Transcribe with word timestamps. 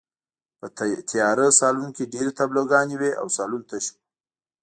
په 0.59 0.65
تیاره 1.09 1.47
سالون 1.59 1.89
کې 1.97 2.11
ډېرې 2.13 2.31
تابلوګانې 2.37 2.95
وې 2.97 3.11
او 3.21 3.27
سالون 3.37 3.61
تش 3.69 3.85
و 3.91 3.95